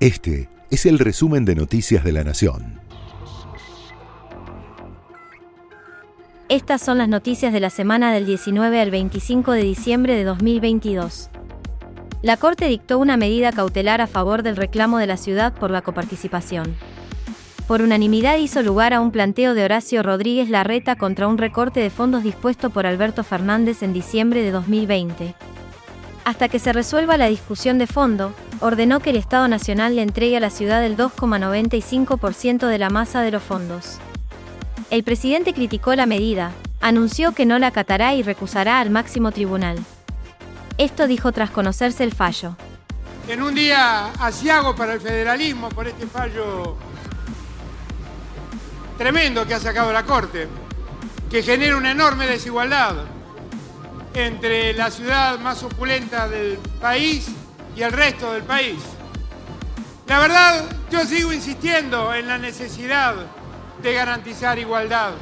[0.00, 2.80] Este es el resumen de Noticias de la Nación.
[6.48, 11.28] Estas son las noticias de la semana del 19 al 25 de diciembre de 2022.
[12.22, 15.82] La Corte dictó una medida cautelar a favor del reclamo de la ciudad por la
[15.82, 16.74] coparticipación.
[17.66, 21.90] Por unanimidad hizo lugar a un planteo de Horacio Rodríguez Larreta contra un recorte de
[21.90, 25.34] fondos dispuesto por Alberto Fernández en diciembre de 2020.
[26.24, 30.36] Hasta que se resuelva la discusión de fondo, ordenó que el Estado Nacional le entregue
[30.36, 33.98] a la ciudad el 2,95% de la masa de los fondos.
[34.90, 39.78] El presidente criticó la medida, anunció que no la acatará y recusará al máximo tribunal.
[40.78, 42.56] Esto dijo tras conocerse el fallo.
[43.28, 46.76] En un día asiago para el federalismo por este fallo
[48.98, 50.48] tremendo que ha sacado la Corte,
[51.30, 52.96] que genera una enorme desigualdad
[54.14, 57.28] entre la ciudad más opulenta del país
[57.76, 58.78] y el resto del país.
[60.06, 63.14] La verdad, yo sigo insistiendo en la necesidad
[63.80, 65.12] de garantizar igualdad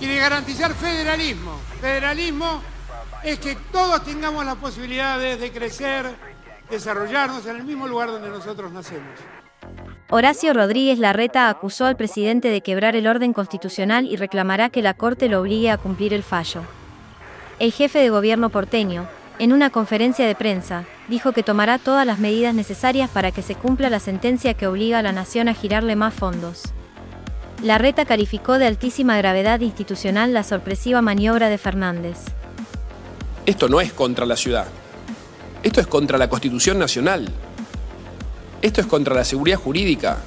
[0.00, 1.60] y de garantizar federalismo.
[1.80, 2.62] Federalismo
[3.22, 6.06] es que todos tengamos las posibilidades de crecer,
[6.70, 9.20] desarrollarnos en el mismo lugar donde nosotros nacemos.
[10.08, 14.94] Horacio Rodríguez Larreta acusó al presidente de quebrar el orden constitucional y reclamará que la
[14.94, 16.62] Corte lo obligue a cumplir el fallo.
[17.58, 22.18] El jefe de gobierno porteño, en una conferencia de prensa, dijo que tomará todas las
[22.18, 25.96] medidas necesarias para que se cumpla la sentencia que obliga a la nación a girarle
[25.96, 26.64] más fondos.
[27.62, 32.18] La reta calificó de altísima gravedad institucional la sorpresiva maniobra de Fernández.
[33.46, 34.66] Esto no es contra la ciudad.
[35.62, 37.26] Esto es contra la Constitución Nacional.
[38.60, 40.18] Esto es contra la seguridad jurídica.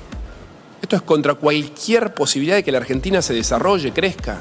[0.81, 4.39] Esto es contra cualquier posibilidad de que la Argentina se desarrolle, crezca.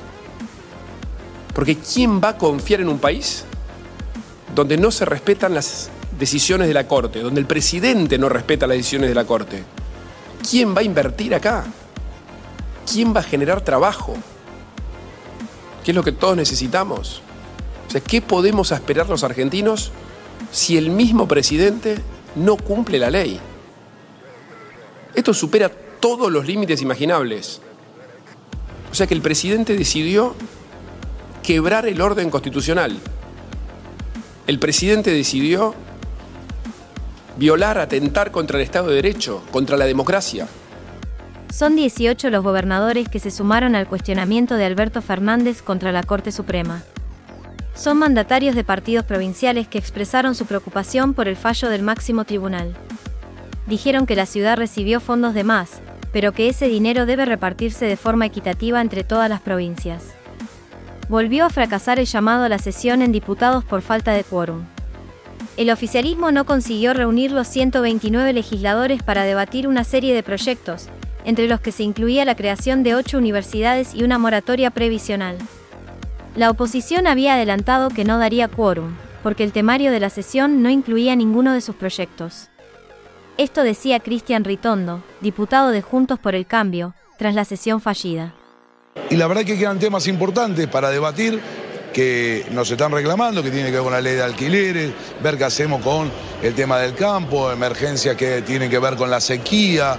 [1.59, 3.45] Porque ¿quién va a confiar en un país
[4.55, 8.77] donde no se respetan las decisiones de la Corte, donde el presidente no respeta las
[8.77, 9.65] decisiones de la Corte?
[10.49, 11.65] ¿Quién va a invertir acá?
[12.89, 14.15] ¿Quién va a generar trabajo?
[15.83, 17.23] ¿Qué es lo que todos necesitamos?
[17.89, 19.91] O sea, ¿qué podemos esperar los argentinos
[20.53, 21.99] si el mismo presidente
[22.37, 23.41] no cumple la ley?
[25.13, 25.69] Esto supera
[25.99, 27.61] todos los límites imaginables.
[28.93, 30.37] O sea que el presidente decidió
[31.49, 32.99] quebrar el orden constitucional.
[34.47, 35.75] El presidente decidió
[37.39, 40.47] violar, atentar contra el Estado de Derecho, contra la democracia.
[41.51, 46.33] Son 18 los gobernadores que se sumaron al cuestionamiento de Alberto Fernández contra la Corte
[46.33, 46.83] Suprema.
[47.75, 52.77] Son mandatarios de partidos provinciales que expresaron su preocupación por el fallo del máximo tribunal.
[53.67, 55.81] Dijeron que la ciudad recibió fondos de más,
[56.13, 60.18] pero que ese dinero debe repartirse de forma equitativa entre todas las provincias
[61.09, 64.65] volvió a fracasar el llamado a la sesión en diputados por falta de quórum.
[65.57, 70.89] El oficialismo no consiguió reunir los 129 legisladores para debatir una serie de proyectos,
[71.25, 75.37] entre los que se incluía la creación de ocho universidades y una moratoria previsional.
[76.37, 80.71] La oposición había adelantado que no daría quórum, porque el temario de la sesión no
[80.71, 82.49] incluía ninguno de sus proyectos.
[83.37, 88.35] Esto decía Cristian Ritondo, diputado de Juntos por el Cambio, tras la sesión fallida.
[89.11, 91.41] Y la verdad que quedan temas importantes para debatir
[91.93, 95.45] que nos están reclamando, que tiene que ver con la ley de alquileres, ver qué
[95.45, 96.11] hacemos con
[96.43, 99.99] el tema del campo, emergencias que tienen que ver con la sequía.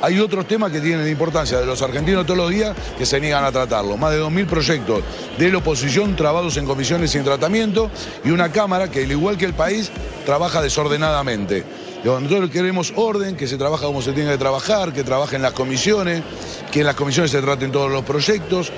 [0.00, 3.44] hay otros temas que tienen importancia de los argentinos todos los días que se niegan
[3.44, 3.96] a tratarlo.
[3.96, 5.02] Más de 2.000 proyectos
[5.36, 7.90] de la oposición trabados en comisiones sin tratamiento
[8.24, 9.90] y una Cámara que, al igual que el país,
[10.24, 11.64] trabaja desordenadamente.
[12.04, 16.22] Nosotros queremos orden, que se trabaja como se tiene que trabajar, que trabajen las comisiones,
[16.70, 18.70] que en las comisiones se traten todos los proyectos,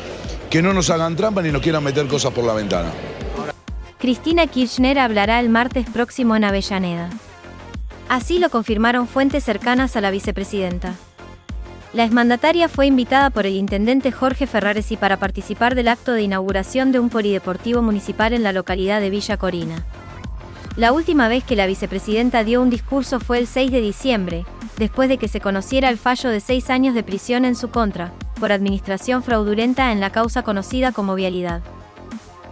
[0.48, 2.90] que no nos hagan trampa ni nos quieran meter cosas por la ventana.
[3.98, 7.10] Cristina Kirchner hablará el martes próximo en Avellaneda.
[8.08, 10.94] Así lo confirmaron fuentes cercanas a la vicepresidenta.
[11.92, 16.92] La exmandataria fue invitada por el intendente Jorge Ferraresi para participar del acto de inauguración
[16.92, 19.84] de un polideportivo municipal en la localidad de Villa Corina.
[20.76, 24.44] La última vez que la vicepresidenta dio un discurso fue el 6 de diciembre,
[24.76, 28.12] después de que se conociera el fallo de seis años de prisión en su contra,
[28.38, 31.62] por administración fraudulenta en la causa conocida como vialidad.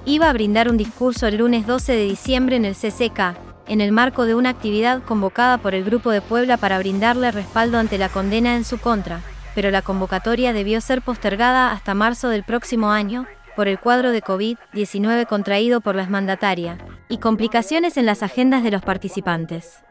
[0.06, 3.92] Iba a brindar un discurso el lunes 12 de diciembre en el CCK, en el
[3.92, 8.08] marco de una actividad convocada por el Grupo de Puebla para brindarle respaldo ante la
[8.08, 9.20] condena en su contra,
[9.54, 14.22] pero la convocatoria debió ser postergada hasta marzo del próximo año, por el cuadro de
[14.22, 16.78] COVID-19 contraído por la mandataria,
[17.08, 19.82] y complicaciones en las agendas de los participantes.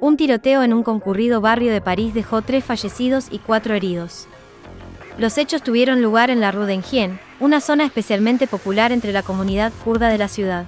[0.00, 4.26] Un tiroteo en un concurrido barrio de París dejó tres fallecidos y cuatro heridos.
[5.18, 9.72] Los hechos tuvieron lugar en la Rue d'Enghien, una zona especialmente popular entre la comunidad
[9.84, 10.64] kurda de la ciudad.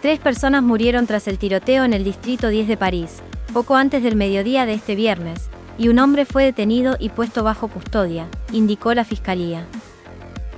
[0.00, 3.20] Tres personas murieron tras el tiroteo en el distrito 10 de París,
[3.52, 7.66] poco antes del mediodía de este viernes, y un hombre fue detenido y puesto bajo
[7.66, 9.66] custodia, indicó la fiscalía.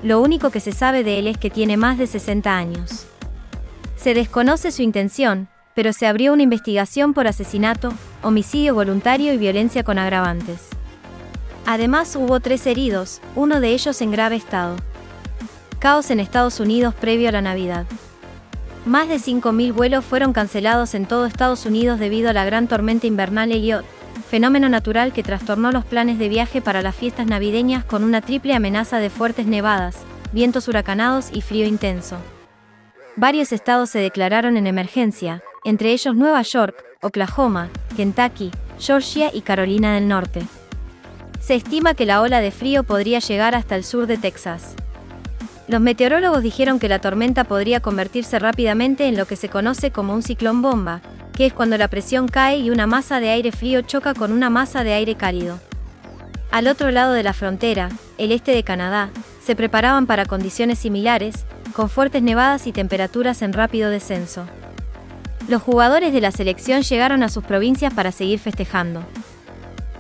[0.03, 3.07] Lo único que se sabe de él es que tiene más de 60 años.
[3.97, 7.93] Se desconoce su intención, pero se abrió una investigación por asesinato,
[8.23, 10.69] homicidio voluntario y violencia con agravantes.
[11.67, 14.77] Además hubo tres heridos, uno de ellos en grave estado.
[15.79, 17.87] Caos en Estados Unidos previo a la Navidad.
[18.87, 23.07] Más de 5.000 vuelos fueron cancelados en todo Estados Unidos debido a la gran tormenta
[23.07, 23.85] invernal Elliot,
[24.31, 28.55] fenómeno natural que trastornó los planes de viaje para las fiestas navideñas con una triple
[28.55, 29.97] amenaza de fuertes nevadas,
[30.33, 32.17] vientos huracanados y frío intenso.
[33.17, 39.95] Varios estados se declararon en emergencia, entre ellos Nueva York, Oklahoma, Kentucky, Georgia y Carolina
[39.95, 40.43] del Norte.
[41.41, 44.77] Se estima que la ola de frío podría llegar hasta el sur de Texas.
[45.67, 50.15] Los meteorólogos dijeron que la tormenta podría convertirse rápidamente en lo que se conoce como
[50.15, 51.01] un ciclón bomba,
[51.35, 54.51] que es cuando la presión cae y una masa de aire frío choca con una
[54.51, 55.59] masa de aire cálido.
[56.51, 57.89] Al otro lado de la frontera,
[58.19, 59.11] el este de Canadá,
[59.45, 64.47] se preparaban para condiciones similares, con fuertes nevadas y temperaturas en rápido descenso.
[65.49, 69.03] Los jugadores de la selección llegaron a sus provincias para seguir festejando.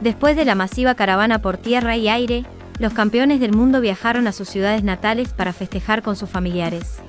[0.01, 2.45] Después de la masiva caravana por tierra y aire,
[2.79, 7.01] los campeones del mundo viajaron a sus ciudades natales para festejar con sus familiares.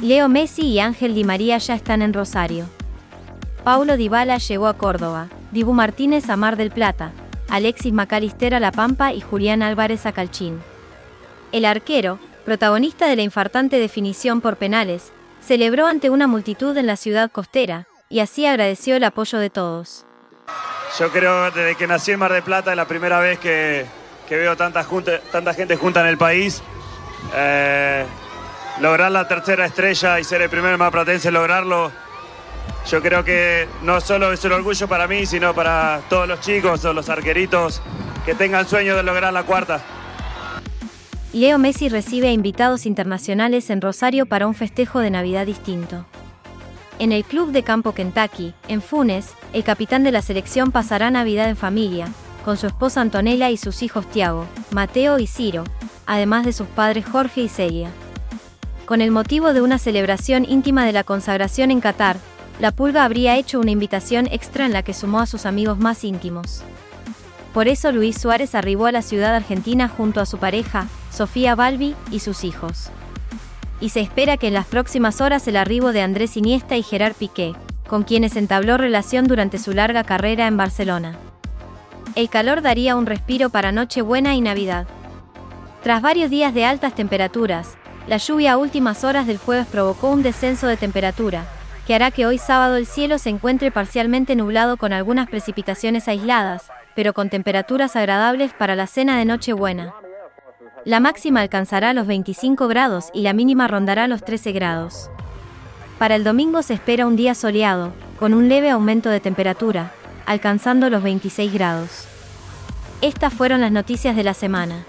[0.00, 2.66] Leo Messi y Ángel Di María ya están en Rosario.
[3.68, 7.12] Paulo Dybala llegó a Córdoba, Dibu Martínez a Mar del Plata,
[7.50, 10.62] Alexis Macalister a La Pampa y Julián Álvarez a Calchín.
[11.52, 15.12] El arquero, protagonista de la infartante definición por penales,
[15.42, 20.06] celebró ante una multitud en la ciudad costera, y así agradeció el apoyo de todos.
[20.98, 23.84] Yo creo desde que nací en Mar del Plata es la primera vez que,
[24.30, 24.82] veo tanta,
[25.52, 26.62] gente junta en el país.
[27.34, 28.06] Eh,
[28.80, 31.92] lograr la tercera estrella y ser el primer marplatense lograrlo,
[32.90, 36.84] yo creo que no solo es un orgullo para mí, sino para todos los chicos
[36.84, 37.82] o los arqueritos
[38.24, 39.80] que tengan sueño de lograr la cuarta.
[41.32, 46.06] Leo Messi recibe a invitados internacionales en Rosario para un festejo de Navidad distinto.
[46.98, 51.48] En el Club de Campo Kentucky, en Funes, el capitán de la selección pasará Navidad
[51.48, 52.08] en familia,
[52.44, 55.64] con su esposa Antonella y sus hijos Tiago, Mateo y Ciro,
[56.06, 57.90] además de sus padres Jorge y Celia.
[58.86, 62.16] Con el motivo de una celebración íntima de la consagración en Qatar,
[62.58, 66.04] la Pulga habría hecho una invitación extra en la que sumó a sus amigos más
[66.04, 66.62] íntimos.
[67.54, 71.94] Por eso Luis Suárez arribó a la ciudad argentina junto a su pareja, Sofía Balbi,
[72.10, 72.90] y sus hijos
[73.80, 77.14] y se espera que en las próximas horas el arribo de Andrés Iniesta y Gerard
[77.14, 77.54] Piqué,
[77.86, 81.16] con quienes entabló relación durante su larga carrera en Barcelona.
[82.14, 84.86] El calor daría un respiro para Nochebuena y Navidad.
[85.82, 87.76] Tras varios días de altas temperaturas,
[88.08, 91.46] la lluvia a últimas horas del jueves provocó un descenso de temperatura,
[91.88, 96.64] que hará que hoy sábado el cielo se encuentre parcialmente nublado con algunas precipitaciones aisladas,
[96.94, 99.94] pero con temperaturas agradables para la cena de Nochebuena.
[100.84, 105.08] La máxima alcanzará los 25 grados y la mínima rondará los 13 grados.
[105.98, 109.90] Para el domingo se espera un día soleado, con un leve aumento de temperatura,
[110.26, 112.06] alcanzando los 26 grados.
[113.00, 114.84] Estas fueron las noticias de la semana.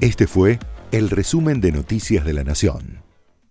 [0.00, 0.60] Este fue
[0.92, 3.03] el resumen de Noticias de la Nación.